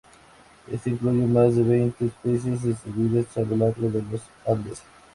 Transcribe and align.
Este 0.71 0.89
incluye 0.89 1.27
más 1.27 1.55
de 1.55 1.61
veinte 1.61 2.07
especies 2.07 2.63
distribuidas 2.63 3.37
a 3.37 3.41
lo 3.41 3.55
largo 3.55 3.87
de 3.87 4.01
los 4.01 4.21
Andes. 4.47 4.81